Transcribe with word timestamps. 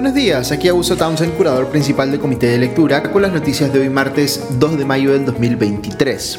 Buenos 0.00 0.14
días, 0.14 0.50
aquí 0.50 0.66
Augusto 0.66 0.96
Townsend, 0.96 1.34
curador 1.34 1.68
principal 1.68 2.10
del 2.10 2.20
Comité 2.20 2.46
de 2.46 2.56
Lectura, 2.56 3.02
con 3.12 3.20
las 3.20 3.34
noticias 3.34 3.70
de 3.70 3.80
hoy 3.80 3.90
martes 3.90 4.42
2 4.58 4.78
de 4.78 4.86
mayo 4.86 5.12
del 5.12 5.26
2023. 5.26 6.38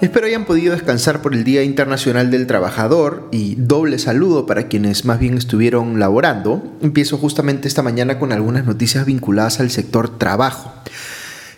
Espero 0.00 0.26
hayan 0.26 0.46
podido 0.46 0.72
descansar 0.72 1.22
por 1.22 1.32
el 1.32 1.44
Día 1.44 1.62
Internacional 1.62 2.32
del 2.32 2.48
Trabajador 2.48 3.28
y 3.30 3.54
doble 3.54 4.00
saludo 4.00 4.46
para 4.46 4.66
quienes 4.66 5.04
más 5.04 5.20
bien 5.20 5.38
estuvieron 5.38 6.00
laborando. 6.00 6.60
Empiezo 6.82 7.18
justamente 7.18 7.68
esta 7.68 7.84
mañana 7.84 8.18
con 8.18 8.32
algunas 8.32 8.64
noticias 8.64 9.06
vinculadas 9.06 9.60
al 9.60 9.70
sector 9.70 10.18
trabajo. 10.18 10.72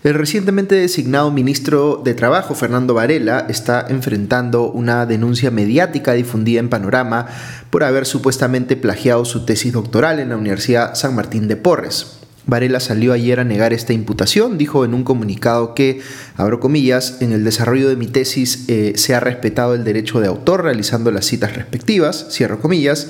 El 0.05 0.13
recientemente 0.13 0.75
designado 0.75 1.31
ministro 1.31 2.03
de 2.05 2.13
Trabajo, 2.13 2.55
Fernando 2.55 2.93
Varela, 2.93 3.47
está 3.49 3.87
enfrentando 3.89 4.71
una 4.71 5.07
denuncia 5.07 5.51
mediática 5.51 6.13
difundida 6.13 6.61
en 6.61 6.69
Panorama 6.69 7.27
por 7.71 7.85
haber 7.85 8.05
supuestamente 8.05 8.77
plagiado 8.77 9.25
su 9.25 9.47
tesis 9.47 9.73
doctoral 9.73 10.21
en 10.21 10.29
la 10.29 10.37
Universidad 10.37 10.95
San 10.95 11.15
Martín 11.15 11.49
de 11.49 11.57
Porres. 11.57 12.19
Varela 12.45 12.81
salió 12.81 13.15
ayer 13.15 13.41
a 13.41 13.45
negar 13.45 13.73
esta 13.73 13.95
imputación, 13.95 14.59
dijo 14.59 14.85
en 14.85 14.93
un 14.93 15.05
comunicado 15.05 15.75
que, 15.75 16.03
abro 16.37 16.61
comillas, 16.61 17.23
en 17.23 17.33
el 17.33 17.43
desarrollo 17.43 17.89
de 17.89 17.97
mi 17.97 18.07
tesis 18.07 18.67
eh, 18.69 18.93
se 18.97 19.15
ha 19.15 19.21
respetado 19.21 19.73
el 19.73 19.85
derecho 19.85 20.21
de 20.21 20.29
autor 20.29 20.65
realizando 20.65 21.13
las 21.13 21.25
citas 21.25 21.57
respectivas, 21.57 22.27
cierro 22.31 22.61
comillas, 22.61 23.09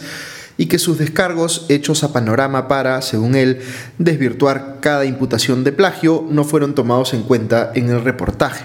y 0.57 0.67
que 0.67 0.79
sus 0.79 0.99
descargos 0.99 1.67
hechos 1.69 2.05
a 2.05 2.13
panorama 2.13 2.69
para, 2.69 3.03
según 3.03 3.35
él, 3.35 3.61
desvirtuar 3.99 4.79
cada 4.81 5.05
imputación 5.05 5.65
de 5.65 5.73
plagio 5.73 6.27
no 6.31 6.45
fueron 6.45 6.75
tomados 6.75 7.15
en 7.15 7.23
cuenta 7.23 7.73
en 7.75 7.91
el 7.91 8.03
reportaje. 8.03 8.65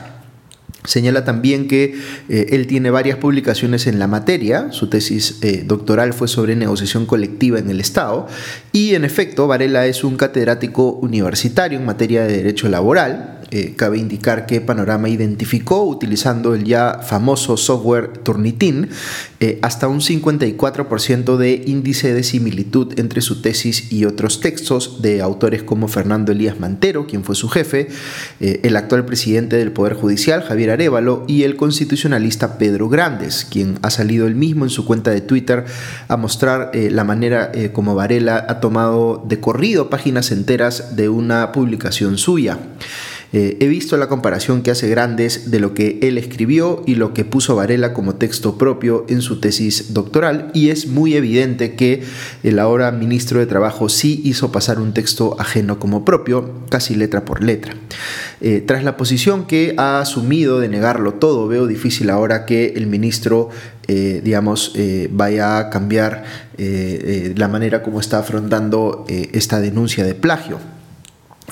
Señala 0.85 1.25
también 1.25 1.67
que 1.67 1.99
eh, 2.29 2.48
él 2.51 2.65
tiene 2.65 2.90
varias 2.90 3.17
publicaciones 3.17 3.85
en 3.85 3.99
la 3.99 4.07
materia, 4.07 4.71
su 4.71 4.87
tesis 4.87 5.37
eh, 5.41 5.63
doctoral 5.65 6.13
fue 6.13 6.29
sobre 6.29 6.55
negociación 6.55 7.05
colectiva 7.05 7.60
en 7.60 7.70
el 7.70 7.82
Estado 7.82 8.27
y 8.71 8.95
en 8.95 9.04
efecto 9.04 9.45
Varela 9.45 9.87
es 9.87 10.05
un 10.05 10.15
catedrático 10.15 10.93
universitario 10.93 11.77
en 11.77 11.85
materia 11.85 12.23
de 12.23 12.37
derecho 12.37 12.70
laboral, 12.70 13.38
eh, 13.51 13.73
cabe 13.75 13.97
indicar 13.97 14.45
que 14.45 14.61
Panorama 14.61 15.09
identificó, 15.09 15.83
utilizando 15.83 16.53
el 16.53 16.65
ya 16.65 16.99
famoso 17.01 17.57
software 17.57 18.19
Turnitin, 18.19 18.89
eh, 19.39 19.57
hasta 19.63 19.87
un 19.87 20.01
54% 20.01 21.35
de 21.35 21.63
índice 21.65 22.13
de 22.13 22.21
similitud 22.21 22.99
entre 22.99 23.21
su 23.21 23.41
tesis 23.41 23.91
y 23.91 24.05
otros 24.05 24.39
textos 24.39 25.01
de 25.01 25.21
autores 25.21 25.63
como 25.63 25.87
Fernando 25.87 26.31
Elías 26.31 26.59
Mantero, 26.59 27.07
quien 27.07 27.23
fue 27.23 27.33
su 27.33 27.49
jefe, 27.49 27.87
eh, 28.39 28.59
el 28.63 28.75
actual 28.75 29.03
presidente 29.05 29.55
del 29.55 29.71
Poder 29.71 29.95
Judicial, 29.95 30.43
Javier 30.43 30.70
Arevalo, 30.70 31.23
y 31.27 31.41
el 31.41 31.55
constitucionalista 31.55 32.59
Pedro 32.59 32.87
Grandes, 32.87 33.47
quien 33.49 33.79
ha 33.81 33.89
salido 33.89 34.27
él 34.27 34.35
mismo 34.35 34.63
en 34.63 34.70
su 34.70 34.85
cuenta 34.85 35.09
de 35.09 35.21
Twitter 35.21 35.65
a 36.07 36.17
mostrar 36.17 36.71
la 36.73 37.03
manera 37.03 37.51
como 37.73 37.95
Varela 37.95 38.45
ha 38.47 38.59
tomado 38.59 39.23
de 39.27 39.39
corrido 39.39 39.89
páginas 39.89 40.31
enteras 40.31 40.95
de 40.95 41.09
una 41.09 41.51
publicación 41.51 42.17
suya. 42.17 42.59
Eh, 43.32 43.58
he 43.60 43.68
visto 43.68 43.96
la 43.98 44.08
comparación 44.08 44.63
que 44.63 44.72
hace 44.72 44.90
Grandes 44.90 45.52
de 45.52 45.60
lo 45.60 45.74
que 45.76 45.99
él 46.02 46.18
escribió 46.18 46.82
y 46.88 46.96
lo 46.96 47.13
que 47.13 47.26
puso 47.26 47.55
Varela 47.55 47.94
como 47.94 48.16
texto 48.16 48.58
propio 48.58 49.05
en 49.08 49.22
su 49.22 49.40
tesis 49.40 49.94
doctoral 49.94 50.49
y 50.54 50.70
es 50.70 50.88
muy 50.88 51.13
evidente 51.13 51.76
que 51.76 52.04
el 52.44 52.57
ahora 52.57 52.91
ministro 52.91 53.40
de 53.40 53.46
Trabajo 53.46 53.88
sí 53.88 54.22
hizo 54.24 54.52
pasar 54.52 54.80
un 54.80 54.94
texto 54.94 55.35
ajeno 55.40 55.80
como 55.80 56.05
propio, 56.05 56.62
casi 56.70 56.96
letra 56.96 57.24
por 57.24 57.44
letra. 57.44 57.76
Eh, 58.41 58.63
tras 58.66 58.84
la 58.84 58.98
posición 58.98 59.46
que 59.46 59.76
ha 59.77 60.00
asumido 60.00 60.60
de 60.60 60.70
negarlo 60.70 61.16
todo, 61.16 61.48
veo 61.48 61.68
difícil 61.68 62.10
ahora 62.10 62.46
que 62.46 62.74
el 62.76 62.88
ministro 62.88 63.50
eh, 63.88 64.22
digamos, 64.24 64.74
vaya 65.09 65.57
a 65.57 65.69
cambiar 65.72 66.23
la 66.57 67.47
manera 67.47 67.81
como 67.81 68.00
está 68.00 68.19
afrontando 68.19 69.06
esta 69.07 69.59
denuncia 69.59 70.03
de 70.03 70.13
plagio. 70.13 70.59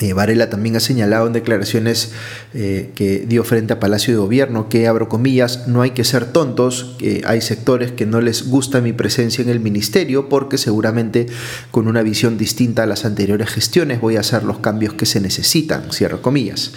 Eh, 0.00 0.12
Varela 0.12 0.48
también 0.48 0.76
ha 0.76 0.80
señalado 0.80 1.26
en 1.26 1.32
declaraciones 1.32 2.12
eh, 2.54 2.90
que 2.94 3.24
dio 3.26 3.42
frente 3.42 3.72
a 3.72 3.80
Palacio 3.80 4.14
de 4.14 4.20
Gobierno 4.20 4.68
que, 4.68 4.86
abro 4.86 5.08
comillas, 5.08 5.66
no 5.66 5.82
hay 5.82 5.90
que 5.90 6.04
ser 6.04 6.26
tontos, 6.26 6.96
que 6.98 7.22
hay 7.24 7.40
sectores 7.40 7.90
que 7.90 8.06
no 8.06 8.20
les 8.20 8.48
gusta 8.48 8.80
mi 8.80 8.92
presencia 8.92 9.42
en 9.42 9.48
el 9.48 9.60
ministerio 9.60 10.28
porque 10.28 10.56
seguramente 10.56 11.26
con 11.70 11.88
una 11.88 12.02
visión 12.02 12.38
distinta 12.38 12.84
a 12.84 12.86
las 12.86 13.04
anteriores 13.04 13.48
gestiones 13.48 14.00
voy 14.00 14.16
a 14.16 14.20
hacer 14.20 14.44
los 14.44 14.58
cambios 14.58 14.94
que 14.94 15.06
se 15.06 15.20
necesitan, 15.20 15.90
cierro 15.90 16.22
comillas. 16.22 16.72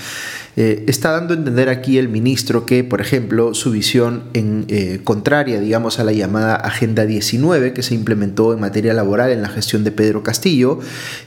Eh, 0.58 0.84
está 0.88 1.12
dando 1.12 1.34
a 1.34 1.38
entender 1.38 1.70
aquí 1.70 1.98
el 1.98 2.10
ministro 2.10 2.66
que, 2.66 2.84
por 2.84 3.00
ejemplo, 3.00 3.54
su 3.54 3.72
visión 3.72 4.24
en, 4.34 4.66
eh, 4.68 5.00
contraria, 5.02 5.62
digamos, 5.62 6.00
a 6.00 6.04
la 6.04 6.12
llamada 6.12 6.56
Agenda 6.56 7.06
19 7.06 7.72
que 7.72 7.84
se 7.84 7.96
implementó 7.96 8.52
en 8.52 8.60
materia 8.60 8.94
laboral 8.94 9.32
en 9.32 9.42
la 9.42 9.48
gestión 9.48 9.86
de 9.86 9.92
Pedro 9.92 10.24
Castillo 10.24 10.80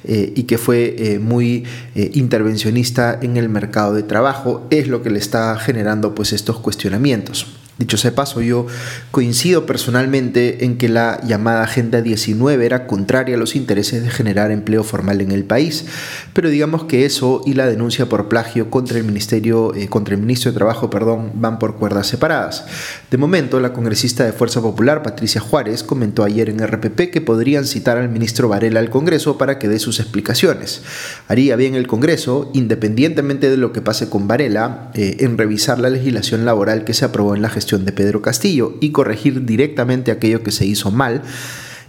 y 0.04 0.42
que 0.42 0.58
fue 0.58 1.18
muy 1.20 1.64
intervencionista 1.94 3.18
en 3.20 3.36
el 3.36 3.48
mercado 3.48 3.94
de 3.94 4.02
trabajo, 4.02 4.66
es 4.70 4.88
lo 4.88 5.02
que 5.02 5.10
le 5.10 5.18
está 5.18 5.56
generando 5.58 6.14
pues 6.14 6.32
estos 6.32 6.58
cuestionamientos. 6.58 7.46
Dicho 7.76 7.96
sea 7.96 8.14
paso, 8.14 8.40
yo 8.40 8.68
coincido 9.10 9.66
personalmente 9.66 10.64
en 10.64 10.78
que 10.78 10.88
la 10.88 11.20
llamada 11.26 11.64
Agenda 11.64 12.02
19 12.02 12.64
era 12.64 12.86
contraria 12.86 13.34
a 13.34 13.38
los 13.38 13.56
intereses 13.56 14.00
de 14.04 14.10
generar 14.10 14.52
empleo 14.52 14.84
formal 14.84 15.20
en 15.20 15.32
el 15.32 15.42
país, 15.42 15.86
pero 16.34 16.50
digamos 16.50 16.84
que 16.84 17.04
eso 17.04 17.42
y 17.44 17.54
la 17.54 17.66
denuncia 17.66 18.08
por 18.08 18.28
plagio 18.28 18.70
contra 18.70 18.96
el 18.96 19.02
Ministerio, 19.02 19.74
eh, 19.74 19.88
contra 19.88 20.14
el 20.14 20.20
Ministro 20.20 20.52
de 20.52 20.56
Trabajo, 20.56 20.88
perdón, 20.88 21.32
van 21.34 21.58
por 21.58 21.74
cuerdas 21.74 22.06
separadas. 22.06 22.64
De 23.10 23.18
momento, 23.18 23.58
la 23.58 23.72
congresista 23.72 24.24
de 24.24 24.32
Fuerza 24.32 24.62
Popular, 24.62 25.02
Patricia 25.02 25.40
Juárez, 25.40 25.82
comentó 25.82 26.22
ayer 26.22 26.50
en 26.50 26.64
RPP 26.64 27.10
que 27.10 27.22
podrían 27.22 27.64
citar 27.64 27.98
al 27.98 28.08
ministro 28.08 28.48
Varela 28.48 28.78
al 28.78 28.90
Congreso 28.90 29.36
para 29.36 29.58
que 29.58 29.66
dé 29.66 29.80
sus 29.80 29.98
explicaciones. 29.98 30.82
Haría 31.26 31.56
bien 31.56 31.74
el 31.74 31.88
Congreso, 31.88 32.52
independientemente 32.54 33.50
de 33.50 33.56
lo 33.56 33.72
que 33.72 33.80
pase 33.80 34.08
con 34.08 34.28
Varela, 34.28 34.92
eh, 34.94 35.16
en 35.20 35.36
revisar 35.38 35.80
la 35.80 35.90
legislación 35.90 36.44
laboral 36.44 36.84
que 36.84 36.94
se 36.94 37.04
aprobó 37.04 37.34
en 37.34 37.42
la 37.42 37.48
gestión 37.48 37.63
de 37.66 37.92
Pedro 37.92 38.22
Castillo 38.22 38.74
y 38.80 38.90
corregir 38.90 39.44
directamente 39.44 40.10
aquello 40.10 40.42
que 40.42 40.52
se 40.52 40.66
hizo 40.66 40.90
mal. 40.90 41.22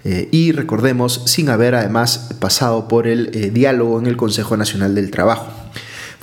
Eh, 0.04 0.30
y 0.32 0.52
recordemos, 0.52 1.24
sin 1.26 1.50
haber 1.50 1.76
además 1.76 2.30
pasado 2.40 2.88
por 2.88 3.08
el 3.08 3.32
eh, 3.34 3.50
diálogo 3.50 4.00
en 4.00 4.06
el 4.06 4.18
Consejo 4.18 4.56
Nacional 4.56 4.94
del 4.94 5.10
Trabajo. 5.10 5.52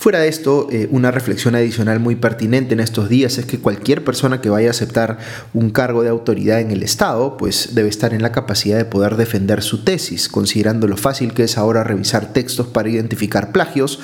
Fuera 0.03 0.19
de 0.19 0.27
esto, 0.27 0.67
eh, 0.73 0.89
una 0.91 1.13
reflexión 1.13 1.55
adicional 1.55 2.01
muy 2.01 2.17
pertinente 2.17 2.75
en 2.75 2.81
estos 2.81 3.09
días 3.09 3.39
es 3.39 3.47
que 3.47 3.61
cualquier 3.61 4.03
persona 4.03 4.41
que 4.41 4.51
vaya 4.51 4.67
a 4.67 4.73
aceptar 4.73 5.19
un 5.55 5.71
cargo 5.71 6.03
de 6.03 6.09
autoridad 6.09 6.61
en 6.61 6.73
el 6.73 6.83
Estado, 6.83 7.37
pues 7.37 7.77
debe 7.77 7.89
estar 7.89 8.13
en 8.13 8.21
la 8.21 8.33
capacidad 8.33 8.79
de 8.79 8.85
poder 8.85 9.17
defender 9.17 9.63
su 9.63 9.85
tesis, 9.85 10.29
considerando 10.29 10.89
lo 10.89 10.97
fácil 10.97 11.35
que 11.35 11.45
es 11.45 11.57
ahora 11.57 11.85
revisar 11.85 12.33
textos 12.33 12.67
para 12.67 12.89
identificar 12.89 13.53
plagios 13.53 14.01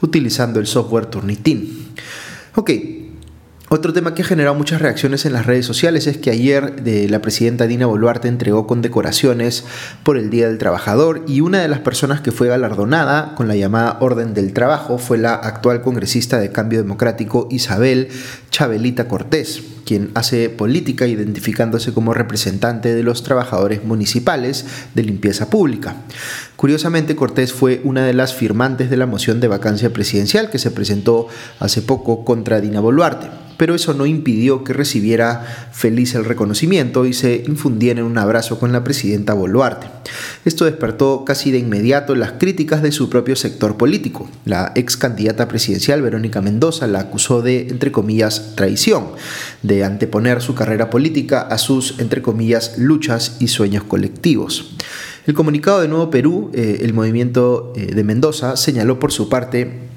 utilizando 0.00 0.58
el 0.58 0.66
software 0.66 1.04
Turnitin. 1.04 1.86
Ok, 2.54 2.70
otro 3.72 3.94
tema 3.94 4.12
que 4.12 4.20
ha 4.20 4.26
generado 4.26 4.54
muchas 4.54 4.82
reacciones 4.82 5.24
en 5.24 5.32
las 5.32 5.46
redes 5.46 5.64
sociales 5.64 6.06
es 6.06 6.18
que 6.18 6.30
ayer 6.30 6.82
de 6.82 7.08
la 7.08 7.22
presidenta 7.22 7.66
Dina 7.66 7.86
Boluarte 7.86 8.28
entregó 8.28 8.66
condecoraciones 8.66 9.64
por 10.02 10.18
el 10.18 10.28
Día 10.28 10.48
del 10.48 10.58
Trabajador 10.58 11.24
y 11.26 11.40
una 11.40 11.62
de 11.62 11.68
las 11.68 11.80
personas 11.80 12.20
que 12.20 12.32
fue 12.32 12.48
galardonada 12.48 13.34
con 13.34 13.48
la 13.48 13.56
llamada 13.56 13.96
Orden 14.00 14.34
del 14.34 14.52
Trabajo 14.52 14.98
fue 14.98 15.16
la 15.16 15.34
actual 15.34 15.80
congresista 15.80 16.38
de 16.38 16.52
Cambio 16.52 16.82
Democrático 16.82 17.48
Isabel 17.50 18.08
Chabelita 18.50 19.08
Cortés, 19.08 19.62
quien 19.86 20.10
hace 20.14 20.50
política 20.50 21.06
identificándose 21.06 21.94
como 21.94 22.12
representante 22.12 22.94
de 22.94 23.02
los 23.02 23.22
trabajadores 23.22 23.84
municipales 23.84 24.66
de 24.94 25.02
limpieza 25.02 25.48
pública. 25.48 25.96
Curiosamente, 26.56 27.16
Cortés 27.16 27.54
fue 27.54 27.80
una 27.84 28.04
de 28.04 28.12
las 28.12 28.34
firmantes 28.34 28.90
de 28.90 28.98
la 28.98 29.06
moción 29.06 29.40
de 29.40 29.48
vacancia 29.48 29.94
presidencial 29.94 30.50
que 30.50 30.58
se 30.58 30.70
presentó 30.70 31.28
hace 31.58 31.80
poco 31.80 32.26
contra 32.26 32.60
Dina 32.60 32.80
Boluarte 32.80 33.41
pero 33.62 33.76
eso 33.76 33.94
no 33.94 34.06
impidió 34.06 34.64
que 34.64 34.72
recibiera 34.72 35.70
feliz 35.70 36.16
el 36.16 36.24
reconocimiento 36.24 37.06
y 37.06 37.12
se 37.12 37.44
infundiera 37.46 38.00
en 38.00 38.06
un 38.06 38.18
abrazo 38.18 38.58
con 38.58 38.72
la 38.72 38.82
presidenta 38.82 39.34
Boluarte. 39.34 39.86
Esto 40.44 40.64
despertó 40.64 41.24
casi 41.24 41.52
de 41.52 41.58
inmediato 41.58 42.16
las 42.16 42.32
críticas 42.32 42.82
de 42.82 42.90
su 42.90 43.08
propio 43.08 43.36
sector 43.36 43.76
político. 43.76 44.28
La 44.46 44.72
ex 44.74 44.96
candidata 44.96 45.46
presidencial 45.46 46.02
Verónica 46.02 46.42
Mendoza 46.42 46.88
la 46.88 46.98
acusó 46.98 47.40
de, 47.40 47.68
entre 47.68 47.92
comillas, 47.92 48.56
traición, 48.56 49.12
de 49.62 49.84
anteponer 49.84 50.42
su 50.42 50.56
carrera 50.56 50.90
política 50.90 51.42
a 51.42 51.56
sus, 51.56 52.00
entre 52.00 52.20
comillas, 52.20 52.78
luchas 52.78 53.36
y 53.38 53.46
sueños 53.46 53.84
colectivos. 53.84 54.74
El 55.24 55.34
comunicado 55.34 55.82
de 55.82 55.86
Nuevo 55.86 56.10
Perú, 56.10 56.50
eh, 56.52 56.78
el 56.80 56.94
movimiento 56.94 57.72
eh, 57.76 57.94
de 57.94 58.02
Mendoza, 58.02 58.56
señaló 58.56 58.98
por 58.98 59.12
su 59.12 59.28
parte 59.28 59.91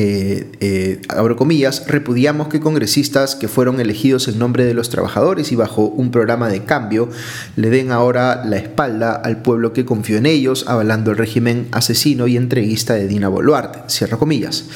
eh, 0.00 0.46
eh, 0.60 1.00
abro 1.08 1.34
comillas, 1.34 1.82
repudiamos 1.88 2.46
que 2.46 2.60
congresistas 2.60 3.34
que 3.34 3.48
fueron 3.48 3.80
elegidos 3.80 4.28
en 4.28 4.38
nombre 4.38 4.64
de 4.64 4.72
los 4.72 4.90
trabajadores 4.90 5.50
y 5.50 5.56
bajo 5.56 5.86
un 5.86 6.12
programa 6.12 6.48
de 6.48 6.62
cambio 6.62 7.08
le 7.56 7.68
den 7.68 7.90
ahora 7.90 8.44
la 8.44 8.58
espalda 8.58 9.16
al 9.16 9.42
pueblo 9.42 9.72
que 9.72 9.84
confió 9.84 10.16
en 10.18 10.26
ellos, 10.26 10.66
avalando 10.68 11.10
el 11.10 11.16
régimen 11.16 11.66
asesino 11.72 12.28
y 12.28 12.36
entreguista 12.36 12.94
de 12.94 13.08
Dina 13.08 13.26
Boluarte, 13.26 13.80
cierro 13.90 14.20
comillas. 14.20 14.66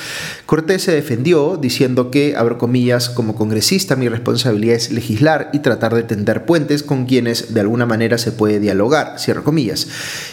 Cortés 0.45 0.83
se 0.83 0.93
defendió 0.93 1.57
diciendo 1.57 2.11
que, 2.11 2.35
abro 2.37 2.59
comillas, 2.59 3.09
como 3.09 3.37
congresista 3.37 3.95
mi 3.95 4.09
responsabilidad 4.09 4.75
es 4.75 4.91
legislar 4.91 5.51
y 5.53 5.61
tratar 5.61 5.95
de 5.95 6.03
tender 6.03 6.47
puentes 6.47 6.83
con 6.83 7.07
quienes 7.07 7.55
de 7.55 7.61
alguna 7.61 7.87
manera 7.87 8.19
se 8.19 8.33
puede 8.33 8.59
dialogar, 8.59 9.21
cierro 9.21 9.45
comillas, 9.45 9.87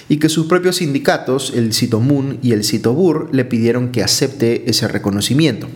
y 0.09 0.17
que 0.17 0.29
sus 0.29 0.47
propios 0.47 0.77
sindicatos, 0.77 1.53
el 1.55 1.75
Citomun 1.75 2.39
y 2.41 2.53
el 2.53 2.63
Citobur, 2.63 3.29
le 3.31 3.45
pidieron 3.45 3.91
que 3.91 4.01
acepte 4.01 4.67
ese 4.67 4.78
reconocimiento. 4.87 5.67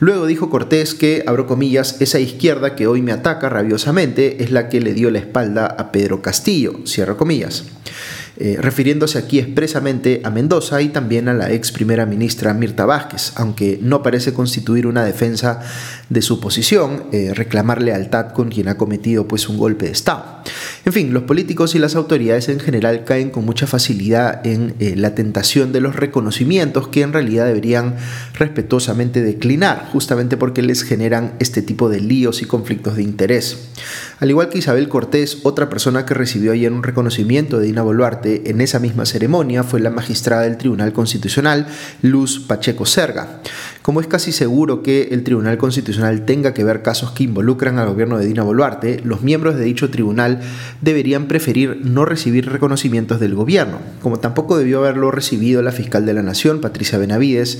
Luego 0.00 0.26
dijo 0.26 0.50
Cortés 0.50 0.94
que, 0.94 1.24
abro 1.26 1.46
comillas, 1.46 2.00
esa 2.00 2.20
izquierda 2.20 2.74
que 2.74 2.86
hoy 2.86 3.02
me 3.02 3.12
ataca 3.12 3.48
rabiosamente 3.48 4.42
es 4.42 4.50
la 4.50 4.68
que 4.68 4.80
le 4.80 4.94
dio 4.94 5.10
la 5.10 5.18
espalda 5.18 5.66
a 5.66 5.92
Pedro 5.92 6.22
Castillo, 6.22 6.80
cierro 6.86 7.16
comillas. 7.16 7.64
Eh, 8.38 8.56
refiriéndose 8.58 9.18
aquí 9.18 9.38
expresamente 9.38 10.22
a 10.24 10.30
Mendoza 10.30 10.80
y 10.80 10.88
también 10.88 11.28
a 11.28 11.34
la 11.34 11.52
ex 11.52 11.70
primera 11.70 12.06
ministra 12.06 12.54
Mirta 12.54 12.86
Vázquez, 12.86 13.32
aunque 13.36 13.78
no 13.82 14.02
parece 14.02 14.32
constituir 14.32 14.86
una 14.86 15.04
defensa 15.04 15.60
de 16.08 16.22
su 16.22 16.40
posición, 16.40 17.04
eh, 17.12 17.32
reclamar 17.34 17.82
lealtad 17.82 18.32
con 18.32 18.48
quien 18.48 18.68
ha 18.68 18.78
cometido 18.78 19.28
pues 19.28 19.50
un 19.50 19.58
golpe 19.58 19.84
de 19.84 19.92
Estado. 19.92 20.42
En 20.84 20.92
fin, 20.92 21.12
los 21.12 21.24
políticos 21.24 21.74
y 21.74 21.78
las 21.78 21.94
autoridades 21.94 22.48
en 22.48 22.58
general 22.58 23.04
caen 23.04 23.30
con 23.30 23.44
mucha 23.44 23.66
facilidad 23.66 24.44
en 24.46 24.74
eh, 24.80 24.94
la 24.96 25.14
tentación 25.14 25.72
de 25.72 25.80
los 25.80 25.94
reconocimientos 25.94 26.88
que 26.88 27.02
en 27.02 27.12
realidad 27.12 27.46
deberían 27.46 27.96
respetuosamente 28.34 29.22
declinar, 29.22 29.88
justamente 29.92 30.36
porque 30.36 30.62
les 30.62 30.82
generan 30.82 31.34
este 31.38 31.60
tipo 31.60 31.90
de 31.90 32.00
líos 32.00 32.40
y 32.40 32.46
conflictos 32.46 32.96
de 32.96 33.02
interés. 33.02 33.58
Al 34.18 34.30
igual 34.30 34.48
que 34.48 34.58
Isabel 34.58 34.88
Cortés, 34.88 35.38
otra 35.42 35.68
persona 35.68 36.06
que 36.06 36.14
recibió 36.14 36.52
ayer 36.52 36.72
un 36.72 36.82
reconocimiento 36.82 37.58
de 37.58 37.66
Dina 37.66 37.82
Boluarte 37.82 38.22
en 38.46 38.60
esa 38.60 38.78
misma 38.78 39.04
ceremonia 39.04 39.62
fue 39.62 39.80
la 39.80 39.90
magistrada 39.90 40.42
del 40.42 40.56
Tribunal 40.56 40.92
Constitucional, 40.92 41.66
Luz 42.00 42.40
Pacheco 42.40 42.86
Serga. 42.86 43.40
Como 43.82 44.00
es 44.00 44.06
casi 44.06 44.32
seguro 44.32 44.82
que 44.82 45.08
el 45.10 45.24
Tribunal 45.24 45.58
Constitucional 45.58 46.24
tenga 46.24 46.54
que 46.54 46.64
ver 46.64 46.82
casos 46.82 47.10
que 47.10 47.24
involucran 47.24 47.78
al 47.78 47.88
gobierno 47.88 48.18
de 48.18 48.26
Dina 48.26 48.42
Boluarte, 48.42 49.00
los 49.04 49.22
miembros 49.22 49.56
de 49.56 49.64
dicho 49.64 49.90
tribunal 49.90 50.40
deberían 50.80 51.26
preferir 51.26 51.80
no 51.84 52.04
recibir 52.04 52.50
reconocimientos 52.50 53.20
del 53.20 53.34
gobierno, 53.34 53.78
como 54.00 54.20
tampoco 54.20 54.56
debió 54.56 54.78
haberlo 54.78 55.10
recibido 55.10 55.62
la 55.62 55.72
fiscal 55.72 56.06
de 56.06 56.14
la 56.14 56.22
Nación, 56.22 56.60
Patricia 56.60 56.98
Benavides, 56.98 57.58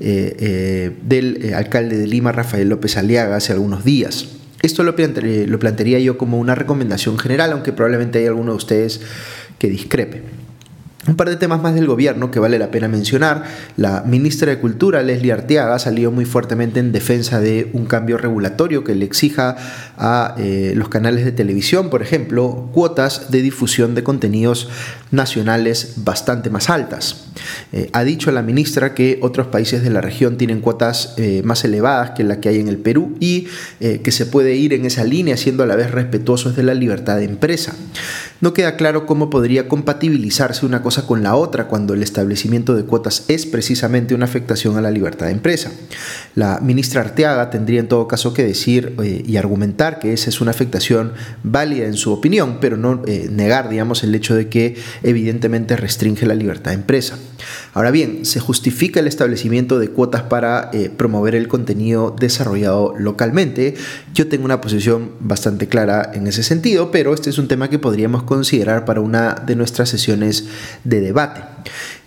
eh, 0.00 0.36
eh, 0.38 0.96
del 1.02 1.44
eh, 1.44 1.54
alcalde 1.54 1.98
de 1.98 2.06
Lima, 2.06 2.32
Rafael 2.32 2.68
López 2.68 2.96
Aliaga, 2.96 3.36
hace 3.36 3.52
algunos 3.52 3.84
días. 3.84 4.28
Esto 4.64 4.82
lo, 4.82 4.96
plantearía 4.96 5.98
yo 5.98 6.16
como 6.16 6.38
una 6.38 6.54
recomendación 6.54 7.18
general, 7.18 7.52
aunque 7.52 7.74
probablemente 7.74 8.20
hay 8.20 8.26
alguno 8.28 8.52
de 8.52 8.56
ustedes 8.56 9.02
que 9.58 9.68
discrepe. 9.68 10.22
Un 11.06 11.16
par 11.16 11.28
de 11.28 11.36
temas 11.36 11.60
más 11.60 11.74
del 11.74 11.86
gobierno 11.86 12.30
que 12.30 12.40
vale 12.40 12.58
la 12.58 12.70
pena 12.70 12.88
mencionar. 12.88 13.44
La 13.76 14.02
ministra 14.06 14.50
de 14.50 14.58
Cultura, 14.58 15.02
Leslie 15.02 15.32
Arteaga, 15.32 15.78
salió 15.78 16.10
muy 16.10 16.24
fuertemente 16.24 16.80
en 16.80 16.92
defensa 16.92 17.40
de 17.40 17.68
un 17.74 17.84
cambio 17.84 18.16
regulatorio 18.16 18.84
que 18.84 18.94
le 18.94 19.04
exija 19.04 19.54
a 19.98 20.34
eh, 20.38 20.72
los 20.74 20.88
canales 20.88 21.26
de 21.26 21.32
televisión, 21.32 21.90
por 21.90 22.00
ejemplo, 22.00 22.70
cuotas 22.72 23.30
de 23.30 23.42
difusión 23.42 23.94
de 23.94 24.02
contenidos 24.02 24.70
nacionales 25.14 25.94
bastante 25.96 26.50
más 26.50 26.70
altas. 26.70 27.24
Eh, 27.72 27.90
ha 27.92 28.04
dicho 28.04 28.30
la 28.30 28.42
ministra 28.42 28.94
que 28.94 29.18
otros 29.22 29.46
países 29.48 29.82
de 29.82 29.90
la 29.90 30.00
región 30.00 30.36
tienen 30.36 30.60
cuotas 30.60 31.14
eh, 31.16 31.42
más 31.44 31.64
elevadas 31.64 32.10
que 32.10 32.24
la 32.24 32.40
que 32.40 32.48
hay 32.48 32.60
en 32.60 32.68
el 32.68 32.78
Perú 32.78 33.16
y 33.20 33.48
que 33.80 34.12
se 34.12 34.26
puede 34.26 34.54
ir 34.54 34.72
en 34.72 34.86
esa 34.86 35.04
línea 35.04 35.36
siendo 35.36 35.62
a 35.62 35.66
la 35.66 35.76
vez 35.76 35.90
respetuosos 35.90 36.56
de 36.56 36.62
la 36.62 36.74
libertad 36.74 37.16
de 37.16 37.24
empresa. 37.24 37.74
No 38.40 38.52
queda 38.52 38.76
claro 38.76 39.06
cómo 39.06 39.30
podría 39.30 39.68
compatibilizarse 39.68 40.66
una 40.66 40.82
cosa 40.82 41.06
con 41.06 41.22
la 41.22 41.34
otra 41.34 41.66
cuando 41.66 41.94
el 41.94 42.02
establecimiento 42.02 42.74
de 42.74 42.84
cuotas 42.84 43.24
es 43.28 43.46
precisamente 43.46 44.14
una 44.14 44.26
afectación 44.26 44.76
a 44.76 44.80
la 44.80 44.90
libertad 44.90 45.26
de 45.26 45.32
empresa. 45.32 45.72
La 46.34 46.60
ministra 46.60 47.00
Arteaga 47.00 47.50
tendría 47.50 47.80
en 47.80 47.88
todo 47.88 48.08
caso 48.08 48.34
que 48.34 48.44
decir 48.44 48.96
eh, 49.02 49.22
y 49.26 49.36
argumentar 49.36 49.98
que 49.98 50.12
esa 50.12 50.30
es 50.30 50.40
una 50.40 50.50
afectación 50.50 51.12
válida 51.42 51.86
en 51.86 51.94
su 51.94 52.12
opinión, 52.12 52.58
pero 52.60 52.76
no 52.76 53.02
eh, 53.06 53.28
negar, 53.30 53.68
digamos, 53.68 54.04
el 54.04 54.14
hecho 54.14 54.34
de 54.34 54.48
que 54.48 54.76
evidentemente 55.04 55.76
restringe 55.76 56.26
la 56.26 56.34
libertad 56.34 56.72
de 56.72 56.76
empresa. 56.76 57.18
Ahora 57.72 57.90
bien, 57.90 58.24
se 58.24 58.40
justifica 58.40 59.00
el 59.00 59.06
establecimiento 59.06 59.78
de 59.78 59.88
cuotas 59.88 60.22
para 60.22 60.70
eh, 60.72 60.90
promover 60.94 61.34
el 61.34 61.48
contenido 61.48 62.14
desarrollado 62.18 62.94
localmente. 62.98 63.74
Yo 64.12 64.28
tengo 64.28 64.44
una 64.44 64.60
posición 64.60 65.12
bastante 65.20 65.68
clara 65.68 66.10
en 66.14 66.26
ese 66.26 66.42
sentido, 66.42 66.90
pero 66.90 67.14
este 67.14 67.30
es 67.30 67.38
un 67.38 67.48
tema 67.48 67.68
que 67.68 67.78
podríamos 67.78 68.22
considerar 68.22 68.84
para 68.84 69.00
una 69.00 69.34
de 69.34 69.56
nuestras 69.56 69.88
sesiones 69.88 70.46
de 70.84 71.00
debate. 71.00 71.42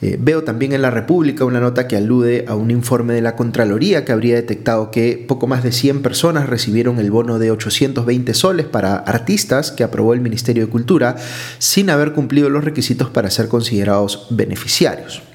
Eh, 0.01 0.17
veo 0.19 0.43
también 0.43 0.73
en 0.73 0.81
la 0.81 0.91
República 0.91 1.43
una 1.43 1.59
nota 1.59 1.87
que 1.87 1.97
alude 1.97 2.45
a 2.47 2.55
un 2.55 2.69
informe 2.69 3.13
de 3.13 3.21
la 3.21 3.35
Contraloría 3.35 4.05
que 4.05 4.11
habría 4.11 4.35
detectado 4.35 4.91
que 4.91 5.25
poco 5.27 5.47
más 5.47 5.63
de 5.63 5.71
100 5.71 6.01
personas 6.01 6.47
recibieron 6.47 6.99
el 6.99 7.09
bono 7.09 7.39
de 7.39 7.51
820 7.51 8.33
soles 8.33 8.67
para 8.67 8.95
artistas 8.95 9.71
que 9.71 9.83
aprobó 9.83 10.13
el 10.13 10.21
Ministerio 10.21 10.65
de 10.65 10.71
Cultura 10.71 11.15
sin 11.57 11.89
haber 11.89 12.13
cumplido 12.13 12.49
los 12.49 12.63
requisitos 12.63 13.09
para 13.09 13.31
ser 13.31 13.47
considerados 13.47 14.27
beneficiarios. 14.29 15.26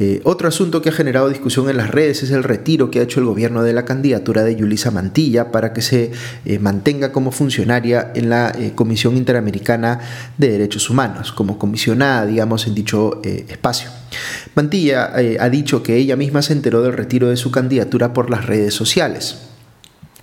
Eh, 0.00 0.20
otro 0.24 0.48
asunto 0.48 0.82
que 0.82 0.88
ha 0.88 0.92
generado 0.92 1.28
discusión 1.28 1.70
en 1.70 1.76
las 1.76 1.90
redes 1.90 2.24
es 2.24 2.32
el 2.32 2.42
retiro 2.42 2.90
que 2.90 2.98
ha 2.98 3.02
hecho 3.02 3.20
el 3.20 3.26
gobierno 3.26 3.62
de 3.62 3.72
la 3.72 3.84
candidatura 3.84 4.42
de 4.42 4.56
Yulisa 4.56 4.90
Mantilla 4.90 5.52
para 5.52 5.72
que 5.72 5.82
se 5.82 6.10
eh, 6.44 6.58
mantenga 6.58 7.12
como 7.12 7.30
funcionaria 7.30 8.10
en 8.14 8.28
la 8.28 8.52
eh, 8.58 8.72
Comisión 8.74 9.16
Interamericana 9.16 10.00
de 10.36 10.50
Derechos 10.50 10.90
Humanos, 10.90 11.32
como 11.32 11.58
comisionada, 11.58 12.26
digamos, 12.26 12.66
en 12.66 12.74
dicho 12.74 13.20
espacio. 13.24 13.90
Mantilla 14.54 15.12
ha 15.14 15.48
dicho 15.48 15.82
que 15.82 15.96
ella 15.96 16.16
misma 16.16 16.42
se 16.42 16.52
enteró 16.52 16.82
del 16.82 16.92
retiro 16.92 17.28
de 17.28 17.36
su 17.36 17.50
candidatura 17.50 18.12
por 18.12 18.30
las 18.30 18.46
redes 18.46 18.74
sociales. 18.74 19.53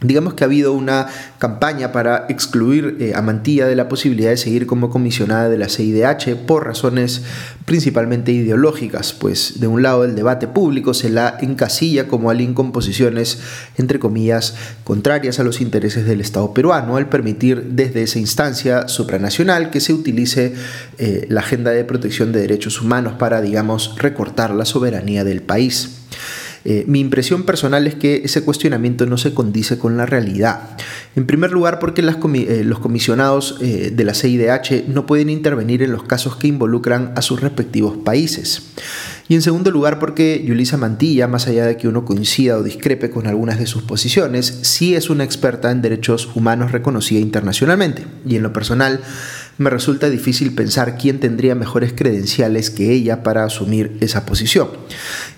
Digamos 0.03 0.33
que 0.33 0.43
ha 0.43 0.47
habido 0.47 0.73
una 0.73 1.05
campaña 1.37 1.91
para 1.91 2.25
excluir 2.27 2.97
eh, 2.99 3.13
a 3.13 3.21
Mantilla 3.21 3.67
de 3.67 3.75
la 3.75 3.87
posibilidad 3.87 4.31
de 4.31 4.37
seguir 4.37 4.65
como 4.65 4.89
comisionada 4.89 5.47
de 5.47 5.59
la 5.59 5.69
CIDH 5.69 6.37
por 6.47 6.65
razones 6.65 7.21
principalmente 7.65 8.31
ideológicas, 8.31 9.13
pues 9.13 9.59
de 9.59 9.67
un 9.67 9.83
lado 9.83 10.03
el 10.03 10.15
debate 10.15 10.47
público 10.47 10.95
se 10.95 11.11
la 11.11 11.37
encasilla 11.39 12.07
como 12.07 12.31
alguien 12.31 12.55
con 12.55 12.71
posiciones, 12.71 13.41
entre 13.77 13.99
comillas, 13.99 14.55
contrarias 14.83 15.39
a 15.39 15.43
los 15.43 15.61
intereses 15.61 16.07
del 16.07 16.19
Estado 16.19 16.51
peruano, 16.51 16.97
al 16.97 17.07
permitir 17.07 17.63
desde 17.73 18.01
esa 18.01 18.17
instancia 18.17 18.87
supranacional 18.87 19.69
que 19.69 19.81
se 19.81 19.93
utilice 19.93 20.55
eh, 20.97 21.27
la 21.29 21.41
agenda 21.41 21.69
de 21.69 21.85
protección 21.85 22.31
de 22.31 22.41
derechos 22.41 22.81
humanos 22.81 23.13
para, 23.19 23.39
digamos, 23.39 23.95
recortar 23.99 24.49
la 24.55 24.65
soberanía 24.65 25.23
del 25.23 25.43
país. 25.43 25.99
Eh, 26.63 26.83
mi 26.87 26.99
impresión 26.99 27.43
personal 27.43 27.87
es 27.87 27.95
que 27.95 28.21
ese 28.23 28.43
cuestionamiento 28.43 29.05
no 29.05 29.17
se 29.17 29.33
condice 29.33 29.77
con 29.77 29.97
la 29.97 30.05
realidad. 30.05 30.77
En 31.15 31.25
primer 31.25 31.51
lugar, 31.51 31.79
porque 31.79 32.01
eh, 32.01 32.63
los 32.63 32.79
comisionados 32.79 33.57
eh, 33.61 33.91
de 33.93 34.03
la 34.03 34.13
CIDH 34.13 34.87
no 34.87 35.05
pueden 35.05 35.29
intervenir 35.29 35.81
en 35.83 35.91
los 35.91 36.03
casos 36.03 36.35
que 36.35 36.47
involucran 36.47 37.13
a 37.15 37.21
sus 37.21 37.41
respectivos 37.41 37.97
países. 37.97 38.73
Y 39.27 39.35
en 39.35 39.41
segundo 39.41 39.71
lugar, 39.71 39.97
porque 39.97 40.43
Yulisa 40.45 40.77
Mantilla, 40.77 41.27
más 41.27 41.47
allá 41.47 41.65
de 41.65 41.77
que 41.77 41.87
uno 41.87 42.03
coincida 42.03 42.57
o 42.57 42.63
discrepe 42.63 43.09
con 43.09 43.27
algunas 43.27 43.59
de 43.59 43.65
sus 43.65 43.81
posiciones, 43.81 44.59
sí 44.63 44.93
es 44.95 45.09
una 45.09 45.23
experta 45.23 45.71
en 45.71 45.81
derechos 45.81 46.29
humanos 46.35 46.71
reconocida 46.71 47.19
internacionalmente. 47.21 48.05
Y 48.25 48.35
en 48.35 48.43
lo 48.43 48.51
personal, 48.51 48.99
me 49.57 49.69
resulta 49.69 50.09
difícil 50.09 50.53
pensar 50.53 50.97
quién 50.97 51.19
tendría 51.19 51.55
mejores 51.55 51.93
credenciales 51.93 52.69
que 52.69 52.91
ella 52.91 53.23
para 53.23 53.43
asumir 53.43 53.97
esa 53.99 54.25
posición. 54.25 54.69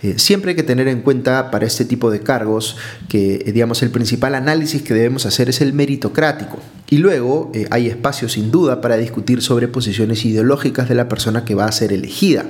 Eh, 0.01 0.15
siempre 0.17 0.51
hay 0.51 0.55
que 0.55 0.63
tener 0.63 0.88
en 0.88 1.01
cuenta 1.01 1.51
para 1.51 1.65
este 1.65 1.86
tipo 1.86 2.12
de 2.12 2.22
cargos 2.22 2.77
que, 3.10 3.43
eh, 3.46 3.51
digamos, 3.51 3.84
el 3.84 3.89
principal 3.89 4.36
análisis 4.36 4.82
que 4.82 4.93
debemos 4.93 5.25
hacer 5.25 5.50
es 5.50 5.62
el 5.62 5.74
meritocrático. 5.74 6.60
Y 6.89 6.98
luego 6.98 7.51
eh, 7.55 7.65
hay 7.72 7.88
espacio 7.88 8.29
sin 8.29 8.51
duda 8.51 8.79
para 8.79 8.98
discutir 8.98 9.41
sobre 9.41 9.67
posiciones 9.67 10.24
ideológicas 10.25 10.88
de 10.88 10.96
la 10.96 11.10
persona 11.10 11.43
que 11.43 11.55
va 11.55 11.65
a 11.65 11.72
ser 11.72 11.91
elegida, 11.91 12.46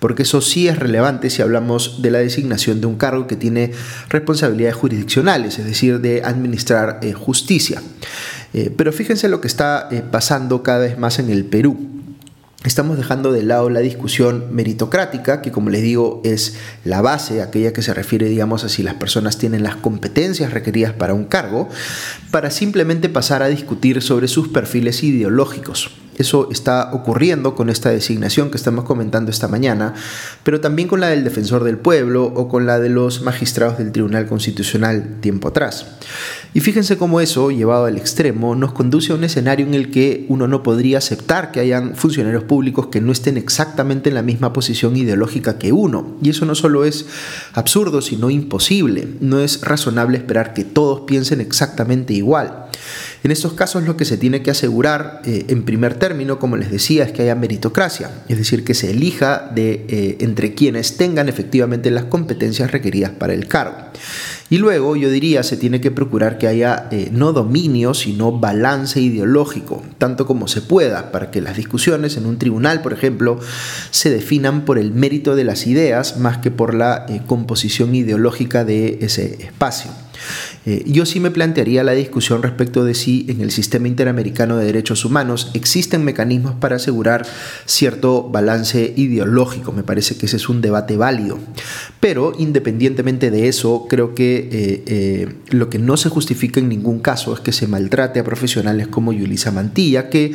porque 0.00 0.24
eso 0.24 0.40
sí 0.40 0.66
es 0.66 0.78
relevante 0.78 1.30
si 1.30 1.40
hablamos 1.40 2.02
de 2.02 2.10
la 2.10 2.18
designación 2.18 2.80
de 2.80 2.88
un 2.88 2.96
cargo 2.96 3.26
que 3.26 3.36
tiene 3.36 3.70
responsabilidades 4.08 4.76
jurisdiccionales, 4.76 5.58
es 5.58 5.66
decir, 5.66 6.00
de 6.00 6.22
administrar 6.24 7.00
justicia. 7.14 7.80
Eh, 8.56 8.72
pero 8.74 8.90
fíjense 8.90 9.28
lo 9.28 9.42
que 9.42 9.48
está 9.48 9.86
eh, 9.92 10.02
pasando 10.10 10.62
cada 10.62 10.78
vez 10.78 10.96
más 10.96 11.18
en 11.18 11.28
el 11.28 11.44
Perú. 11.44 11.76
Estamos 12.64 12.96
dejando 12.96 13.30
de 13.30 13.42
lado 13.42 13.68
la 13.68 13.80
discusión 13.80 14.46
meritocrática, 14.50 15.42
que 15.42 15.52
como 15.52 15.68
les 15.68 15.82
digo 15.82 16.22
es 16.24 16.56
la 16.82 17.02
base, 17.02 17.42
aquella 17.42 17.74
que 17.74 17.82
se 17.82 17.92
refiere, 17.92 18.30
digamos, 18.30 18.64
a 18.64 18.70
si 18.70 18.82
las 18.82 18.94
personas 18.94 19.36
tienen 19.36 19.62
las 19.62 19.76
competencias 19.76 20.54
requeridas 20.54 20.94
para 20.94 21.12
un 21.12 21.26
cargo, 21.26 21.68
para 22.30 22.50
simplemente 22.50 23.10
pasar 23.10 23.42
a 23.42 23.48
discutir 23.48 24.00
sobre 24.00 24.26
sus 24.26 24.48
perfiles 24.48 25.02
ideológicos. 25.02 25.90
Eso 26.16 26.48
está 26.50 26.90
ocurriendo 26.92 27.54
con 27.54 27.68
esta 27.68 27.90
designación 27.90 28.50
que 28.50 28.56
estamos 28.56 28.84
comentando 28.84 29.30
esta 29.30 29.48
mañana, 29.48 29.94
pero 30.42 30.60
también 30.60 30.88
con 30.88 31.00
la 31.00 31.08
del 31.08 31.24
defensor 31.24 31.64
del 31.64 31.78
pueblo 31.78 32.24
o 32.24 32.48
con 32.48 32.66
la 32.66 32.78
de 32.78 32.88
los 32.88 33.22
magistrados 33.22 33.78
del 33.78 33.92
Tribunal 33.92 34.26
Constitucional 34.26 35.20
tiempo 35.20 35.48
atrás. 35.48 35.86
Y 36.54 36.60
fíjense 36.60 36.96
cómo 36.96 37.20
eso, 37.20 37.50
llevado 37.50 37.84
al 37.84 37.98
extremo, 37.98 38.54
nos 38.54 38.72
conduce 38.72 39.12
a 39.12 39.14
un 39.14 39.24
escenario 39.24 39.66
en 39.66 39.74
el 39.74 39.90
que 39.90 40.24
uno 40.30 40.48
no 40.48 40.62
podría 40.62 40.98
aceptar 40.98 41.52
que 41.52 41.60
hayan 41.60 41.96
funcionarios 41.96 42.44
públicos 42.44 42.86
que 42.86 43.02
no 43.02 43.12
estén 43.12 43.36
exactamente 43.36 44.08
en 44.08 44.14
la 44.14 44.22
misma 44.22 44.54
posición 44.54 44.96
ideológica 44.96 45.58
que 45.58 45.72
uno. 45.72 46.16
Y 46.22 46.30
eso 46.30 46.46
no 46.46 46.54
solo 46.54 46.86
es 46.86 47.06
absurdo, 47.52 48.00
sino 48.00 48.30
imposible. 48.30 49.06
No 49.20 49.40
es 49.40 49.60
razonable 49.60 50.16
esperar 50.16 50.54
que 50.54 50.64
todos 50.64 51.02
piensen 51.02 51.42
exactamente 51.42 52.14
igual. 52.14 52.66
En 53.26 53.32
estos 53.32 53.54
casos 53.54 53.82
lo 53.82 53.96
que 53.96 54.04
se 54.04 54.18
tiene 54.18 54.42
que 54.42 54.52
asegurar 54.52 55.20
eh, 55.24 55.46
en 55.48 55.64
primer 55.64 55.94
término, 55.94 56.38
como 56.38 56.56
les 56.56 56.70
decía, 56.70 57.02
es 57.02 57.10
que 57.10 57.22
haya 57.22 57.34
meritocracia, 57.34 58.08
es 58.28 58.38
decir, 58.38 58.62
que 58.62 58.72
se 58.72 58.92
elija 58.92 59.50
eh, 59.56 60.18
entre 60.20 60.54
quienes 60.54 60.96
tengan 60.96 61.28
efectivamente 61.28 61.90
las 61.90 62.04
competencias 62.04 62.70
requeridas 62.70 63.10
para 63.10 63.34
el 63.34 63.48
cargo. 63.48 63.78
Y 64.48 64.58
luego 64.58 64.94
yo 64.94 65.10
diría 65.10 65.42
se 65.42 65.56
tiene 65.56 65.80
que 65.80 65.90
procurar 65.90 66.38
que 66.38 66.46
haya 66.46 66.86
eh, 66.92 67.08
no 67.10 67.32
dominio, 67.32 67.94
sino 67.94 68.30
balance 68.30 69.00
ideológico, 69.00 69.82
tanto 69.98 70.24
como 70.24 70.46
se 70.46 70.62
pueda, 70.62 71.10
para 71.10 71.32
que 71.32 71.40
las 71.40 71.56
discusiones 71.56 72.16
en 72.16 72.26
un 72.26 72.38
tribunal, 72.38 72.80
por 72.80 72.92
ejemplo, 72.92 73.40
se 73.90 74.08
definan 74.08 74.64
por 74.64 74.78
el 74.78 74.92
mérito 74.92 75.34
de 75.34 75.42
las 75.42 75.66
ideas 75.66 76.16
más 76.18 76.38
que 76.38 76.52
por 76.52 76.74
la 76.74 77.06
composición 77.26 77.92
ideológica 77.96 78.64
de 78.64 78.98
ese 79.00 79.42
espacio. 79.42 79.90
Eh, 80.64 80.82
yo 80.86 81.06
sí 81.06 81.20
me 81.20 81.30
plantearía 81.30 81.84
la 81.84 81.92
discusión 81.92 82.42
respecto 82.42 82.84
de 82.84 82.94
si 82.94 83.26
en 83.28 83.40
el 83.40 83.50
sistema 83.50 83.88
interamericano 83.88 84.56
de 84.56 84.66
derechos 84.66 85.04
humanos 85.04 85.50
existen 85.54 86.04
mecanismos 86.04 86.54
para 86.54 86.76
asegurar 86.76 87.26
cierto 87.66 88.28
balance 88.28 88.92
ideológico. 88.96 89.72
Me 89.72 89.82
parece 89.82 90.16
que 90.16 90.26
ese 90.26 90.36
es 90.36 90.48
un 90.48 90.60
debate 90.60 90.96
válido. 90.96 91.38
Pero 92.00 92.32
independientemente 92.38 93.30
de 93.30 93.48
eso, 93.48 93.86
creo 93.88 94.14
que 94.14 94.48
eh, 94.50 94.82
eh, 94.86 95.34
lo 95.50 95.70
que 95.70 95.78
no 95.78 95.96
se 95.96 96.08
justifica 96.08 96.60
en 96.60 96.68
ningún 96.68 97.00
caso 97.00 97.34
es 97.34 97.40
que 97.40 97.52
se 97.52 97.66
maltrate 97.66 98.20
a 98.20 98.24
profesionales 98.24 98.88
como 98.88 99.12
Yulisa 99.12 99.50
Mantilla, 99.50 100.08
que 100.08 100.34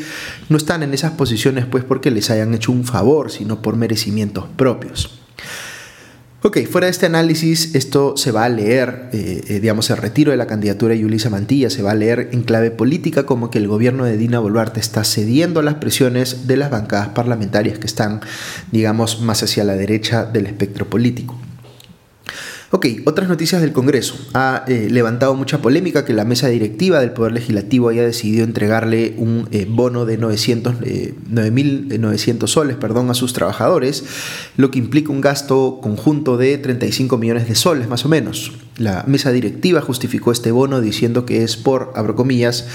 no 0.49 0.57
están 0.57 0.83
en 0.83 0.93
esas 0.93 1.11
posiciones 1.11 1.65
pues 1.65 1.83
porque 1.83 2.11
les 2.11 2.29
hayan 2.29 2.53
hecho 2.53 2.71
un 2.71 2.83
favor, 2.83 3.31
sino 3.31 3.61
por 3.61 3.75
merecimientos 3.75 4.45
propios. 4.55 5.20
Ok, 6.43 6.57
fuera 6.65 6.85
de 6.85 6.91
este 6.91 7.05
análisis, 7.05 7.75
esto 7.75 8.17
se 8.17 8.31
va 8.31 8.45
a 8.45 8.49
leer, 8.49 9.09
eh, 9.13 9.43
eh, 9.47 9.59
digamos, 9.59 9.91
el 9.91 9.97
retiro 9.97 10.31
de 10.31 10.37
la 10.37 10.47
candidatura 10.47 10.95
de 10.95 10.99
Yulisa 10.99 11.29
Mantilla 11.29 11.69
se 11.69 11.83
va 11.83 11.91
a 11.91 11.93
leer 11.93 12.29
en 12.31 12.41
clave 12.41 12.71
política 12.71 13.27
como 13.27 13.51
que 13.51 13.59
el 13.59 13.67
gobierno 13.67 14.05
de 14.05 14.17
Dina 14.17 14.39
Boluarte 14.39 14.79
está 14.79 15.03
cediendo 15.03 15.59
a 15.59 15.63
las 15.63 15.75
presiones 15.75 16.47
de 16.47 16.57
las 16.57 16.71
bancadas 16.71 17.09
parlamentarias 17.09 17.77
que 17.77 17.85
están, 17.85 18.21
digamos, 18.71 19.21
más 19.21 19.43
hacia 19.43 19.63
la 19.63 19.75
derecha 19.75 20.25
del 20.25 20.47
espectro 20.47 20.89
político. 20.89 21.37
Ok, 22.73 22.85
otras 23.03 23.27
noticias 23.27 23.61
del 23.61 23.73
Congreso. 23.73 24.15
Ha 24.33 24.63
eh, 24.65 24.87
levantado 24.89 25.35
mucha 25.35 25.61
polémica 25.61 26.05
que 26.05 26.13
la 26.13 26.23
mesa 26.23 26.47
directiva 26.47 27.01
del 27.01 27.11
Poder 27.11 27.33
Legislativo 27.33 27.89
haya 27.89 28.05
decidido 28.05 28.45
entregarle 28.45 29.13
un 29.17 29.49
eh, 29.51 29.67
bono 29.69 30.05
de 30.05 30.17
900, 30.17 30.75
9.900 30.75 32.43
eh, 32.43 32.47
soles 32.47 32.77
perdón, 32.77 33.09
a 33.09 33.13
sus 33.13 33.33
trabajadores, 33.33 34.05
lo 34.55 34.71
que 34.71 34.79
implica 34.79 35.11
un 35.11 35.19
gasto 35.19 35.79
conjunto 35.81 36.37
de 36.37 36.57
35 36.57 37.17
millones 37.17 37.49
de 37.49 37.55
soles 37.55 37.89
más 37.89 38.05
o 38.05 38.09
menos. 38.09 38.53
La 38.77 39.03
mesa 39.05 39.33
directiva 39.33 39.81
justificó 39.81 40.31
este 40.31 40.51
bono 40.51 40.79
diciendo 40.79 41.25
que 41.25 41.43
es 41.43 41.57
por, 41.57 41.91
abro 41.95 42.15
comillas, 42.15 42.67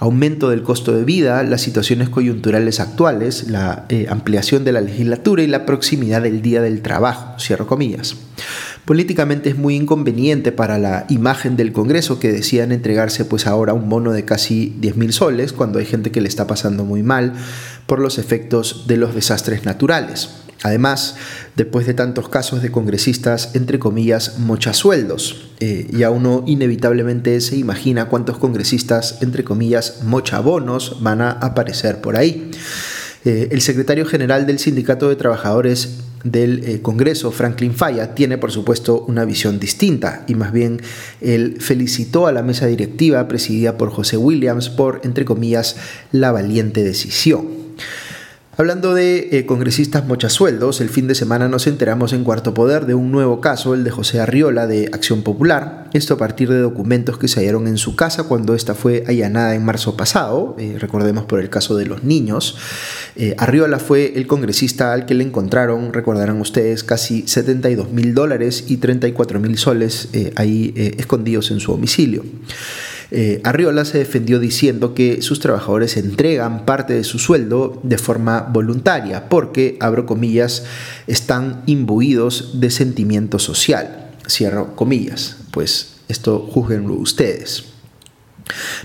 aumento 0.00 0.50
del 0.50 0.62
costo 0.62 0.92
de 0.92 1.04
vida, 1.04 1.42
las 1.44 1.60
situaciones 1.60 2.08
coyunturales 2.08 2.80
actuales, 2.80 3.48
la 3.48 3.86
ampliación 4.08 4.64
de 4.64 4.72
la 4.72 4.80
legislatura 4.80 5.42
y 5.42 5.46
la 5.46 5.64
proximidad 5.64 6.22
del 6.22 6.42
Día 6.42 6.60
del 6.60 6.82
Trabajo, 6.82 7.38
cierro. 7.38 7.68
Políticamente 8.84 9.50
es 9.50 9.56
muy 9.56 9.76
inconveniente 9.76 10.50
para 10.50 10.78
la 10.78 11.04
imagen 11.10 11.56
del 11.56 11.72
Congreso 11.72 12.18
que 12.18 12.32
decían 12.32 12.72
entregarse 12.72 13.24
pues 13.24 13.46
ahora 13.46 13.74
un 13.74 13.88
bono 13.88 14.12
de 14.12 14.24
casi 14.24 14.74
10 14.80 14.96
mil 14.96 15.12
soles 15.12 15.52
cuando 15.52 15.78
hay 15.78 15.84
gente 15.84 16.10
que 16.10 16.20
le 16.20 16.28
está 16.28 16.46
pasando 16.46 16.84
muy 16.84 17.02
mal 17.02 17.34
por 17.86 18.00
los 18.00 18.18
efectos 18.18 18.86
de 18.88 18.96
los 18.96 19.14
desastres 19.14 19.64
naturales. 19.64 20.30
Además, 20.62 21.16
después 21.56 21.86
de 21.86 21.94
tantos 21.94 22.28
casos 22.28 22.62
de 22.62 22.70
congresistas, 22.70 23.50
entre 23.54 23.78
comillas, 23.78 24.38
mochasueldos, 24.38 25.50
eh, 25.60 25.88
ya 25.90 26.10
uno 26.10 26.44
inevitablemente 26.46 27.40
se 27.40 27.56
imagina 27.56 28.08
cuántos 28.08 28.36
congresistas, 28.36 29.18
entre 29.22 29.42
comillas, 29.42 30.02
mochabonos 30.04 31.02
van 31.02 31.22
a 31.22 31.30
aparecer 31.30 32.00
por 32.02 32.16
ahí. 32.16 32.50
Eh, 33.24 33.48
el 33.50 33.60
secretario 33.62 34.04
general 34.04 34.46
del 34.46 34.58
Sindicato 34.58 35.08
de 35.08 35.16
Trabajadores 35.16 35.98
del 36.24 36.64
eh, 36.64 36.82
Congreso, 36.82 37.32
Franklin 37.32 37.74
Falla, 37.74 38.14
tiene 38.14 38.36
por 38.36 38.52
supuesto 38.52 39.04
una 39.08 39.24
visión 39.24 39.58
distinta 39.58 40.24
y 40.26 40.34
más 40.34 40.52
bien 40.52 40.80
él 41.22 41.56
felicitó 41.60 42.26
a 42.26 42.32
la 42.32 42.42
mesa 42.42 42.66
directiva 42.66 43.26
presidida 43.28 43.78
por 43.78 43.90
José 43.90 44.18
Williams 44.18 44.68
por, 44.68 45.00
entre 45.04 45.24
comillas, 45.24 45.76
la 46.12 46.32
valiente 46.32 46.82
decisión. 46.82 47.60
Hablando 48.60 48.92
de 48.92 49.30
eh, 49.32 49.46
congresistas 49.46 50.06
mochasueldos, 50.06 50.82
el 50.82 50.90
fin 50.90 51.08
de 51.08 51.14
semana 51.14 51.48
nos 51.48 51.66
enteramos 51.66 52.12
en 52.12 52.24
Cuarto 52.24 52.52
Poder 52.52 52.84
de 52.84 52.92
un 52.92 53.10
nuevo 53.10 53.40
caso, 53.40 53.72
el 53.72 53.84
de 53.84 53.90
José 53.90 54.20
Arriola 54.20 54.66
de 54.66 54.90
Acción 54.92 55.22
Popular. 55.22 55.88
Esto 55.94 56.12
a 56.12 56.18
partir 56.18 56.50
de 56.50 56.58
documentos 56.58 57.16
que 57.16 57.26
se 57.26 57.40
hallaron 57.40 57.66
en 57.68 57.78
su 57.78 57.96
casa 57.96 58.24
cuando 58.24 58.54
esta 58.54 58.74
fue 58.74 59.02
allanada 59.08 59.54
en 59.54 59.64
marzo 59.64 59.96
pasado, 59.96 60.56
eh, 60.58 60.76
recordemos 60.78 61.24
por 61.24 61.40
el 61.40 61.48
caso 61.48 61.74
de 61.74 61.86
los 61.86 62.04
niños. 62.04 62.58
Eh, 63.16 63.34
Arriola 63.38 63.78
fue 63.78 64.12
el 64.16 64.26
congresista 64.26 64.92
al 64.92 65.06
que 65.06 65.14
le 65.14 65.24
encontraron, 65.24 65.94
recordarán 65.94 66.38
ustedes, 66.38 66.84
casi 66.84 67.26
72 67.26 67.90
mil 67.90 68.12
dólares 68.12 68.66
y 68.68 68.76
34 68.76 69.40
mil 69.40 69.56
soles 69.56 70.10
ahí 70.36 70.74
escondidos 70.98 71.50
en 71.50 71.60
su 71.60 71.72
domicilio. 71.72 72.24
Eh, 73.10 73.40
Arriola 73.44 73.84
se 73.84 73.98
defendió 73.98 74.38
diciendo 74.38 74.94
que 74.94 75.20
sus 75.22 75.40
trabajadores 75.40 75.96
entregan 75.96 76.64
parte 76.64 76.94
de 76.94 77.04
su 77.04 77.18
sueldo 77.18 77.80
de 77.82 77.98
forma 77.98 78.42
voluntaria 78.42 79.28
porque, 79.28 79.76
abro 79.80 80.06
comillas, 80.06 80.64
están 81.06 81.62
imbuidos 81.66 82.60
de 82.60 82.70
sentimiento 82.70 83.38
social. 83.38 84.10
Cierro 84.28 84.76
comillas. 84.76 85.36
Pues 85.50 85.94
esto 86.08 86.38
juzguenlo 86.38 86.94
ustedes. 86.94 87.64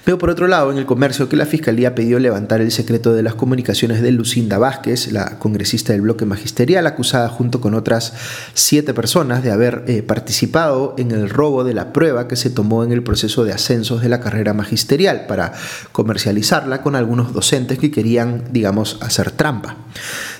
Veo 0.05 0.17
por 0.17 0.29
otro 0.29 0.47
lado 0.47 0.71
en 0.71 0.77
el 0.77 0.85
comercio 0.85 1.29
que 1.29 1.35
la 1.35 1.45
Fiscalía 1.45 1.95
pidió 1.95 2.19
levantar 2.19 2.61
el 2.61 2.71
secreto 2.71 3.13
de 3.13 3.23
las 3.23 3.35
comunicaciones 3.35 4.01
de 4.01 4.11
Lucinda 4.11 4.57
Vázquez, 4.57 5.11
la 5.11 5.39
congresista 5.39 5.93
del 5.93 6.01
bloque 6.01 6.25
magisterial, 6.25 6.87
acusada 6.87 7.29
junto 7.29 7.61
con 7.61 7.73
otras 7.73 8.13
siete 8.53 8.93
personas 8.93 9.43
de 9.43 9.51
haber 9.51 9.83
eh, 9.87 10.03
participado 10.03 10.95
en 10.97 11.11
el 11.11 11.29
robo 11.29 11.63
de 11.63 11.73
la 11.73 11.93
prueba 11.93 12.27
que 12.27 12.35
se 12.35 12.49
tomó 12.49 12.83
en 12.83 12.91
el 12.91 13.03
proceso 13.03 13.43
de 13.43 13.53
ascensos 13.53 14.01
de 14.01 14.09
la 14.09 14.19
carrera 14.19 14.53
magisterial 14.53 15.25
para 15.27 15.53
comercializarla 15.91 16.81
con 16.81 16.95
algunos 16.95 17.33
docentes 17.33 17.79
que 17.79 17.91
querían, 17.91 18.43
digamos, 18.51 18.97
hacer 19.01 19.31
trampa. 19.31 19.77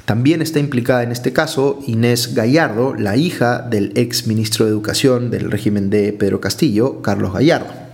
También 0.05 0.41
está 0.41 0.59
implicada 0.59 1.03
en 1.03 1.11
este 1.11 1.33
caso 1.33 1.79
Inés 1.87 2.35
Gallardo, 2.35 2.93
la 2.95 3.17
hija 3.17 3.59
del 3.59 3.91
ex 3.95 4.27
ministro 4.27 4.65
de 4.65 4.71
Educación 4.71 5.31
del 5.31 5.49
régimen 5.49 5.89
de 5.89 6.13
Pedro 6.13 6.39
Castillo, 6.41 7.01
Carlos 7.01 7.33
Gallardo. 7.33 7.84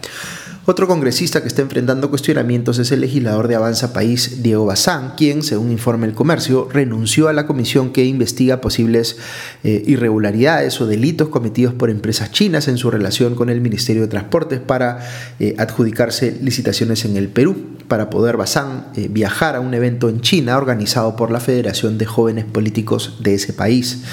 Otro 0.66 0.88
congresista 0.88 1.42
que 1.42 1.48
está 1.48 1.64
enfrentando 1.64 2.12
cuestionamientos 2.12 2.78
es 2.78 2.92
el 2.92 3.02
legislador 3.02 3.48
de 3.48 3.56
Avanza 3.56 3.94
País, 3.94 4.44
Diego 4.44 4.68
Bazán, 4.68 5.14
quien, 5.18 5.42
según 5.42 5.72
informa 5.72 6.06
el 6.06 6.14
comercio, 6.14 6.70
renunció 6.72 7.30
a 7.30 7.34
la 7.34 7.48
comisión 7.48 7.92
que 7.92 8.06
investiga 8.06 8.62
posibles 8.62 9.18
eh, 9.64 9.82
irregularidades 9.88 10.80
o 10.80 10.86
delitos 10.86 11.30
cometidos 11.30 11.74
por 11.74 11.90
empresas 11.90 12.32
chinas 12.32 12.68
en 12.68 12.78
su 12.78 12.92
relación 12.92 13.34
con 13.34 13.50
el 13.50 13.60
Ministerio 13.60 14.04
de 14.04 14.08
Transportes 14.08 14.60
para 14.60 15.00
eh, 15.40 15.56
adjudicarse 15.58 16.38
licitaciones 16.40 17.06
en 17.06 17.18
el 17.18 17.30
Perú, 17.30 17.56
para 17.92 18.10
poder 18.10 18.38
Bazán 18.38 18.86
eh, 18.96 19.10
viajar 19.12 19.58
a 19.58 19.60
un 19.60 19.74
evento 19.74 20.08
en 20.08 20.22
China 20.22 20.56
organizado 20.56 21.18
por 21.18 21.30
la 21.30 21.42
Federación 21.42 21.98
de 21.98 22.06
Jóvenes 22.06 22.46
Políticos 22.46 23.18
de 23.20 23.34
ese 23.34 23.52
país. 23.52 24.04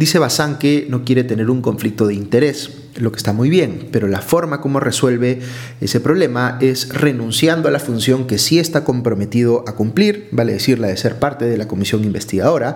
Dice 0.00 0.18
Bazán 0.18 0.58
que 0.58 0.88
no 0.90 1.04
quiere 1.04 1.22
tener 1.22 1.48
un 1.48 1.62
conflicto 1.62 2.08
de 2.08 2.14
interés 2.14 2.72
lo 2.96 3.12
que 3.12 3.18
está 3.18 3.32
muy 3.32 3.48
bien, 3.48 3.86
pero 3.92 4.08
la 4.08 4.20
forma 4.20 4.60
como 4.60 4.80
resuelve 4.80 5.38
ese 5.80 6.00
problema 6.00 6.58
es 6.60 6.88
renunciando 6.88 7.68
a 7.68 7.70
la 7.70 7.78
función 7.78 8.26
que 8.26 8.36
sí 8.36 8.58
está 8.58 8.82
comprometido 8.82 9.62
a 9.68 9.76
cumplir, 9.76 10.26
vale 10.32 10.52
decir, 10.52 10.80
la 10.80 10.88
de 10.88 10.96
ser 10.96 11.20
parte 11.20 11.44
de 11.44 11.56
la 11.56 11.68
comisión 11.68 12.02
investigadora, 12.02 12.74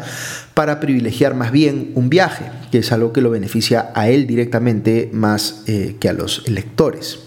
para 0.54 0.78
privilegiar 0.78 1.34
más 1.34 1.50
bien 1.50 1.90
un 1.96 2.10
viaje, 2.10 2.44
que 2.70 2.78
es 2.78 2.92
algo 2.92 3.12
que 3.12 3.22
lo 3.22 3.30
beneficia 3.30 3.90
a 3.96 4.08
él 4.08 4.28
directamente 4.28 5.10
más 5.12 5.64
eh, 5.66 5.96
que 5.98 6.08
a 6.08 6.12
los 6.12 6.44
electores. 6.46 7.23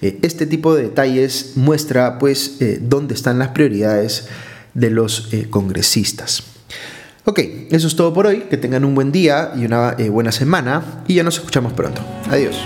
Eh, 0.00 0.18
este 0.22 0.46
tipo 0.46 0.74
de 0.74 0.84
detalles 0.84 1.52
muestra 1.56 2.18
pues 2.18 2.56
eh, 2.60 2.78
dónde 2.80 3.14
están 3.14 3.38
las 3.38 3.48
prioridades 3.48 4.28
de 4.74 4.90
los 4.90 5.28
congresistas. 5.50 6.42
Ok, 7.24 7.38
eso 7.70 7.86
es 7.86 7.94
todo 7.94 8.12
por 8.12 8.26
hoy. 8.26 8.40
Que 8.50 8.56
tengan 8.56 8.84
un 8.84 8.94
buen 8.94 9.12
día 9.12 9.52
y 9.56 9.64
una 9.64 9.94
eh, 9.98 10.08
buena 10.08 10.32
semana 10.32 11.04
y 11.06 11.14
ya 11.14 11.22
nos 11.22 11.36
escuchamos 11.36 11.72
pronto. 11.72 12.02
Adiós. 12.28 12.56